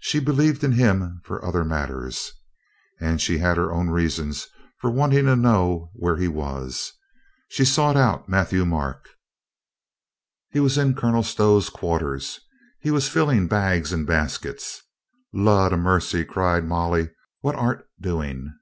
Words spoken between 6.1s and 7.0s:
he was.